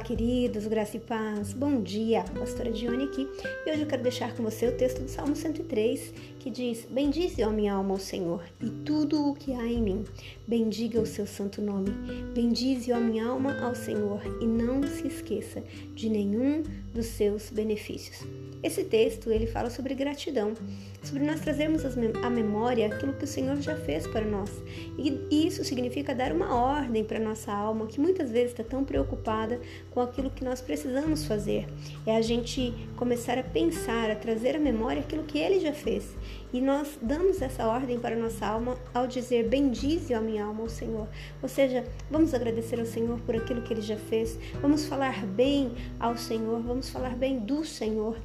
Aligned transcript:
queridos, 0.00 0.66
graça 0.66 0.96
e 0.96 1.00
paz. 1.00 1.52
Bom 1.52 1.82
dia, 1.82 2.24
pastora 2.38 2.72
Dione 2.72 3.04
aqui. 3.04 3.28
E 3.66 3.70
hoje 3.70 3.82
eu 3.82 3.86
quero 3.86 4.02
deixar 4.02 4.34
com 4.34 4.42
você 4.42 4.66
o 4.66 4.72
texto 4.72 5.02
do 5.02 5.08
Salmo 5.08 5.36
103, 5.36 6.14
que 6.38 6.48
diz: 6.48 6.86
Bendize, 6.90 7.42
ó 7.44 7.50
minha 7.50 7.74
alma, 7.74 7.92
ao 7.92 8.00
Senhor, 8.00 8.42
e 8.58 8.70
tudo 8.70 9.28
o 9.28 9.34
que 9.34 9.52
há 9.52 9.66
em 9.66 9.82
mim. 9.82 10.04
Bendiga 10.48 10.98
o 10.98 11.04
seu 11.04 11.26
santo 11.26 11.60
nome. 11.60 11.90
Bendize, 12.34 12.90
ó 12.90 12.98
minha 12.98 13.26
alma, 13.26 13.60
ao 13.60 13.74
Senhor, 13.74 14.22
e 14.40 14.46
não 14.46 14.82
se 14.82 15.06
esqueça 15.08 15.62
de 15.94 16.08
nenhum 16.08 16.62
dos 16.94 17.06
seus 17.06 17.50
benefícios. 17.50 18.26
Esse 18.62 18.82
texto, 18.82 19.30
ele 19.30 19.46
fala 19.46 19.68
sobre 19.68 19.94
gratidão, 19.94 20.54
sobre 21.02 21.24
nós 21.24 21.40
trazermos 21.40 21.84
à 21.84 22.30
memória 22.30 22.86
aquilo 22.86 23.12
que 23.12 23.24
o 23.24 23.28
Senhor 23.28 23.60
já 23.60 23.76
fez 23.76 24.06
para 24.06 24.24
nós. 24.24 24.50
E 24.98 25.46
isso 25.46 25.62
significa 25.62 26.14
dar 26.14 26.32
uma 26.32 26.54
ordem 26.54 27.04
para 27.04 27.20
nossa 27.20 27.52
alma, 27.52 27.86
que 27.86 28.00
muitas 28.00 28.30
vezes 28.30 28.52
está 28.52 28.64
tão 28.64 28.82
preocupada 28.82 29.60
com 29.90 30.00
aquilo 30.00 30.30
que 30.30 30.44
nós 30.44 30.60
precisamos 30.60 31.26
fazer. 31.26 31.66
É 32.06 32.16
a 32.16 32.20
gente 32.20 32.72
começar 32.96 33.38
a 33.38 33.42
pensar, 33.42 34.10
a 34.10 34.14
trazer 34.14 34.56
à 34.56 34.58
memória 34.58 35.00
aquilo 35.00 35.24
que 35.24 35.38
Ele 35.38 35.60
já 35.60 35.72
fez. 35.72 36.14
E 36.52 36.60
nós 36.60 36.98
damos 37.02 37.42
essa 37.42 37.66
ordem 37.66 37.98
para 37.98 38.16
nossa 38.16 38.46
alma 38.46 38.76
ao 38.94 39.06
dizer: 39.06 39.48
Bendize, 39.48 40.14
ó 40.14 40.20
minha 40.20 40.44
alma, 40.44 40.64
o 40.64 40.70
Senhor. 40.70 41.08
Ou 41.42 41.48
seja, 41.48 41.84
vamos 42.10 42.32
agradecer 42.34 42.78
ao 42.78 42.86
Senhor 42.86 43.18
por 43.20 43.36
aquilo 43.36 43.62
que 43.62 43.72
Ele 43.72 43.82
já 43.82 43.96
fez, 43.96 44.38
vamos 44.60 44.86
falar 44.86 45.26
bem 45.26 45.72
ao 45.98 46.16
Senhor, 46.16 46.60
vamos 46.62 46.88
falar 46.88 47.16
bem 47.16 47.38
do 47.38 47.64
Senhor 47.64 48.16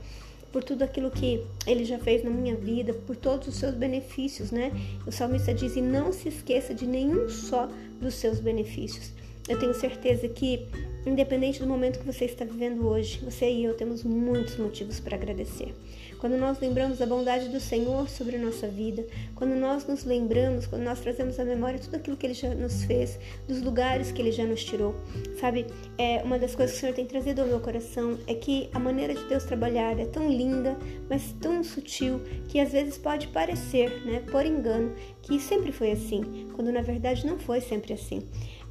por 0.52 0.64
tudo 0.64 0.84
aquilo 0.84 1.10
que 1.10 1.46
ele 1.66 1.86
já 1.86 1.98
fez 1.98 2.24
na 2.24 2.30
minha 2.30 2.56
vida, 2.56 2.94
por 2.94 3.16
todos 3.16 3.48
os 3.48 3.56
seus 3.56 3.74
benefícios, 3.74 4.52
né? 4.52 4.72
O 5.08 5.12
salmista 5.12 5.54
diz: 5.54 5.76
e 5.76 5.82
não 5.82 6.12
se 6.12 6.28
esqueça 6.28 6.74
de 6.74 6.86
nenhum 6.86 7.30
só 7.30 7.70
dos 8.00 8.16
seus 8.16 8.40
benefícios. 8.40 9.14
Eu 9.48 9.58
tenho 9.60 9.74
certeza 9.74 10.28
que, 10.28 10.68
independente 11.06 11.60
do 11.60 11.68
momento 11.68 12.00
que 12.00 12.06
você 12.06 12.26
está 12.26 12.46
vivendo 12.46 12.88
hoje, 12.88 13.20
você 13.24 13.50
e 13.50 13.64
eu 13.64 13.74
temos 13.74 14.04
muitos 14.04 14.58
motivos 14.58 15.00
para 15.00 15.16
agradecer. 15.16 15.74
Quando 16.22 16.38
nós 16.38 16.60
lembramos 16.60 17.00
da 17.00 17.08
bondade 17.08 17.50
do 17.50 17.60
Senhor 17.60 18.08
sobre 18.08 18.36
a 18.36 18.40
nossa 18.40 18.68
vida, 18.68 19.04
quando 19.34 19.56
nós 19.56 19.88
nos 19.88 20.04
lembramos, 20.04 20.68
quando 20.68 20.84
nós 20.84 21.00
trazemos 21.00 21.40
à 21.40 21.44
memória 21.44 21.80
tudo 21.80 21.96
aquilo 21.96 22.16
que 22.16 22.28
Ele 22.28 22.36
já 22.36 22.54
nos 22.54 22.84
fez, 22.84 23.18
dos 23.48 23.60
lugares 23.64 24.12
que 24.12 24.22
Ele 24.22 24.32
já 24.32 24.46
nos 24.46 24.64
tirou, 24.64 24.94
sabe? 25.40 25.66
É 25.98 26.22
uma 26.24 26.38
das 26.38 26.54
coisas 26.54 26.74
que 26.74 26.78
o 26.78 26.82
Senhor 26.82 26.94
tem 26.94 27.08
trazido 27.08 27.42
ao 27.42 27.48
meu 27.48 27.60
coração 27.60 28.20
é 28.28 28.36
que 28.36 28.70
a 28.72 28.78
maneira 28.78 29.16
de 29.16 29.24
Deus 29.24 29.46
trabalhar 29.46 30.00
é 30.00 30.06
tão 30.06 30.30
linda, 30.30 30.78
mas 31.10 31.34
tão 31.42 31.64
sutil 31.64 32.22
que 32.48 32.60
às 32.60 32.72
vezes 32.72 33.00
pode 33.00 33.28
parecer, 33.30 33.90
né, 34.06 34.22
por 34.32 34.46
engano, 34.46 34.94
que 35.24 35.40
sempre 35.40 35.72
foi 35.72 35.92
assim, 35.92 36.48
quando 36.54 36.72
na 36.72 36.84
verdade 36.84 37.26
não 37.26 37.40
foi 37.40 37.62
sempre 37.62 37.94
assim. 37.94 38.22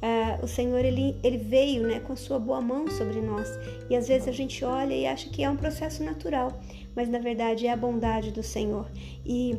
Uh, 0.01 0.43
o 0.43 0.47
Senhor 0.47 0.83
ele, 0.83 1.15
ele 1.23 1.37
veio 1.37 1.83
né, 1.87 1.99
com 1.99 2.15
sua 2.15 2.39
boa 2.39 2.59
mão 2.59 2.89
sobre 2.89 3.21
nós 3.21 3.47
e 3.87 3.95
às 3.95 4.07
vezes 4.07 4.27
a 4.27 4.31
gente 4.31 4.65
olha 4.65 4.95
e 4.95 5.05
acha 5.05 5.29
que 5.29 5.43
é 5.43 5.49
um 5.49 5.55
processo 5.55 6.03
natural, 6.03 6.59
mas 6.95 7.07
na 7.07 7.19
verdade 7.19 7.67
é 7.67 7.71
a 7.71 7.77
bondade 7.77 8.31
do 8.31 8.41
Senhor. 8.41 8.89
E 9.23 9.55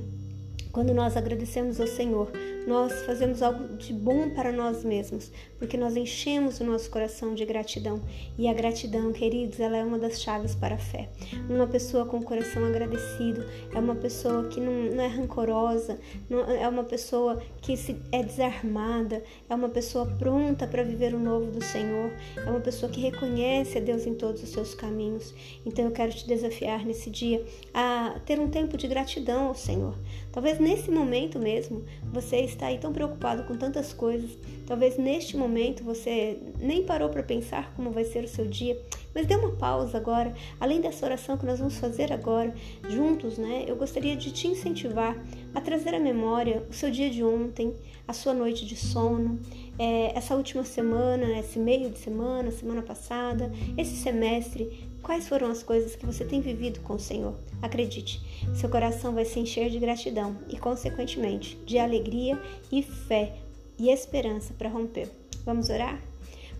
quando 0.73 0.95
nós 0.95 1.17
agradecemos 1.17 1.79
ao 1.81 1.87
Senhor, 1.87 2.33
nós 2.67 3.05
fazemos 3.05 3.43
algo 3.43 3.77
de 3.77 3.93
bom 3.93 4.31
para 4.31 4.51
nós 4.51 4.85
mesmos, 4.85 5.31
porque 5.59 5.77
nós 5.77 5.97
enchemos 5.97 6.61
o 6.61 6.65
nosso 6.65 6.91
coração 6.91 7.35
de 7.35 7.45
gratidão. 7.45 8.01
E 8.39 8.49
a 8.49 8.55
gratidão, 8.55 9.13
queridos, 9.13 9.61
ela 9.61 9.77
é 9.77 9.85
uma 9.85 9.99
das 9.99 10.21
chaves 10.21 10.55
para 10.55 10.77
a 10.77 10.79
fé. 10.79 11.11
Uma 11.49 11.67
pessoa 11.67 12.07
com 12.07 12.19
o 12.19 12.25
coração 12.25 12.65
agradecido 12.65 13.45
é 13.75 13.79
uma 13.79 13.95
pessoa 13.95 14.49
que 14.49 14.61
não, 14.61 14.73
não 14.95 15.03
é 15.03 15.09
rancorosa, 15.09 15.99
não, 16.31 16.41
é 16.51 16.67
uma 16.69 16.85
pessoa 16.85 17.43
que 17.61 17.77
se, 17.77 17.97
é 18.11 18.23
desarmada, 18.23 19.23
é 19.51 19.55
uma 19.55 19.69
pessoa 19.69 20.07
pronta 20.07 20.67
para 20.67 20.83
viver 20.83 21.15
o 21.15 21.19
novo 21.19 21.51
do 21.51 21.63
Senhor, 21.63 22.11
é 22.37 22.49
uma 22.49 22.61
pessoa 22.61 22.91
que 22.91 23.01
reconhece 23.01 23.79
a 23.79 23.81
Deus 23.81 24.07
em 24.07 24.15
todos 24.15 24.43
os 24.43 24.49
seus 24.49 24.75
caminhos. 24.75 25.35
Então 25.67 25.85
eu 25.85 25.91
quero 25.91 26.13
te 26.13 26.27
desafiar 26.27 26.87
nesse 26.87 27.11
dia 27.11 27.45
a 27.75 28.21
ter 28.25 28.39
um 28.39 28.49
tempo 28.49 28.77
de 28.77 28.87
gratidão 28.87 29.49
ao 29.49 29.55
Senhor. 29.55 29.95
Talvez 30.33 30.59
nesse 30.63 30.91
momento 30.91 31.39
mesmo 31.39 31.85
você 32.13 32.37
está 32.39 32.67
aí 32.67 32.79
tão 32.79 32.93
preocupado 32.93 33.45
com 33.45 33.55
tantas 33.55 33.93
coisas. 33.93 34.31
Talvez 34.67 34.97
neste 34.97 35.37
momento 35.37 35.83
você 35.83 36.39
nem 36.59 36.85
parou 36.85 37.09
para 37.09 37.23
pensar 37.23 37.75
como 37.75 37.91
vai 37.91 38.05
ser 38.05 38.25
o 38.25 38.29
seu 38.29 38.47
dia, 38.47 38.81
mas 39.15 39.27
dê 39.27 39.35
uma 39.35 39.53
pausa 39.53 39.99
agora. 39.99 40.33
Além 40.61 40.81
dessa 40.81 41.05
oração 41.05 41.37
que 41.37 41.45
nós 41.45 41.59
vamos 41.59 41.77
fazer 41.79 42.13
agora 42.13 42.55
juntos, 42.89 43.37
né? 43.37 43.65
Eu 43.67 43.77
gostaria 43.77 44.17
de 44.17 44.31
te 44.31 44.47
incentivar 44.47 45.21
a 45.55 45.61
trazer 45.61 45.95
à 45.95 46.01
memória 46.01 46.65
o 46.71 46.73
seu 46.73 46.91
dia 46.91 47.11
de 47.11 47.23
ontem, 47.23 47.75
a 48.07 48.13
sua 48.13 48.33
noite 48.33 48.65
de 48.65 48.77
sono, 48.77 49.41
é, 49.79 50.17
essa 50.17 50.35
última 50.35 50.65
semana, 50.65 51.39
esse 51.39 51.59
meio 51.59 51.91
de 51.91 51.99
semana, 51.99 52.51
semana 52.51 52.83
passada, 52.83 53.53
esse 53.77 53.97
semestre. 53.97 54.92
Quais 55.03 55.29
foram 55.29 55.51
as 55.51 55.63
coisas 55.63 55.97
que 55.97 56.07
você 56.07 56.25
tem 56.25 56.41
vivido 56.41 56.81
com 56.81 56.95
o 56.95 57.01
Senhor? 57.01 57.35
Acredite, 57.61 58.21
seu 58.55 58.69
coração 58.69 59.13
vai 59.13 59.25
se 59.25 59.41
encher 59.41 59.69
de 59.69 59.79
gratidão 59.79 60.39
e, 60.49 60.57
consequentemente, 60.57 61.57
de 61.67 61.77
alegria 61.77 62.41
e 62.71 62.83
fé 62.83 63.35
e 63.79 63.91
esperança 63.91 64.55
para 64.55 64.69
romper. 64.69 65.11
Vamos 65.45 65.69
orar? 65.69 66.01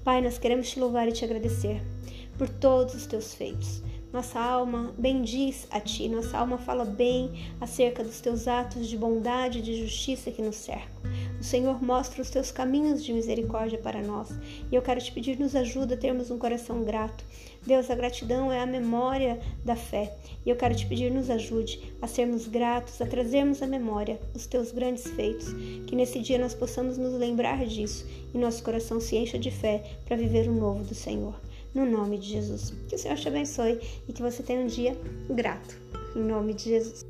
Pai, 0.03 0.21
nós 0.21 0.39
queremos 0.39 0.69
te 0.69 0.81
louvar 0.81 1.09
e 1.09 1.13
te 1.13 1.25
agradecer 1.25 1.81
por 2.37 2.49
todos 2.49 2.95
os 2.95 3.07
teus 3.07 3.33
feitos. 3.33 3.81
Nossa 4.13 4.41
alma 4.41 4.93
bendiz 4.99 5.67
a 5.71 5.81
Ti, 5.81 6.09
nossa 6.09 6.37
alma 6.37 6.59
fala 6.59 6.85
bem 6.85 7.31
acerca 7.61 8.03
dos 8.03 8.21
Teus 8.21 8.49
atos 8.49 8.89
de 8.89 8.99
bondade 8.99 9.61
e 9.61 9.63
de 9.63 9.81
justiça 9.81 10.31
que 10.31 10.43
nos 10.43 10.57
cercam. 10.57 11.12
O 11.43 11.45
Senhor 11.45 11.83
mostra 11.83 12.23
os 12.23 12.31
Teus 12.31 12.53
caminhos 12.53 13.03
de 13.05 13.13
misericórdia 13.13 13.77
para 13.77 14.01
nós 14.01 14.31
e 14.71 14.77
eu 14.77 14.81
quero 14.81 15.01
te 15.01 15.11
pedir, 15.11 15.37
nos 15.41 15.57
ajuda 15.57 15.97
a 15.97 15.99
termos 15.99 16.31
um 16.31 16.39
coração 16.39 16.85
grato. 16.85 17.25
Deus, 17.67 17.91
a 17.91 17.97
gratidão 17.97 18.53
é 18.53 18.61
a 18.61 18.67
memória 18.67 19.41
da 19.65 19.75
fé 19.75 20.15
e 20.47 20.51
eu 20.51 20.55
quero 20.55 20.73
te 20.73 20.87
pedir, 20.87 21.11
nos 21.11 21.29
ajude 21.29 21.93
a 22.01 22.07
sermos 22.07 22.47
gratos, 22.47 23.03
a 23.03 23.07
trazermos 23.07 23.61
à 23.61 23.67
memória 23.67 24.21
os 24.33 24.47
Teus 24.47 24.71
grandes 24.71 25.05
feitos, 25.09 25.53
que 25.89 25.97
nesse 25.97 26.21
dia 26.21 26.39
nós 26.39 26.55
possamos 26.55 26.97
nos 26.97 27.15
lembrar 27.15 27.67
disso 27.67 28.07
e 28.33 28.39
nosso 28.39 28.63
coração 28.63 29.01
se 29.01 29.17
encha 29.17 29.37
de 29.37 29.51
fé 29.51 29.83
para 30.05 30.17
viver 30.17 30.49
o 30.49 30.55
novo 30.55 30.85
do 30.85 30.95
Senhor 30.95 31.35
no 31.75 31.85
nome 31.85 32.19
de 32.19 32.29
Jesus. 32.29 32.73
Que 32.89 32.95
o 32.95 32.99
Senhor 32.99 33.17
te 33.17 33.27
abençoe 33.27 33.81
e 34.09 34.13
que 34.13 34.23
você 34.23 34.45
tenha 34.45 34.61
um 34.61 34.69
dia 34.69 34.97
grato, 35.29 35.77
em 36.15 36.23
nome 36.23 36.55
de 36.55 36.65
Jesus. 36.67 37.05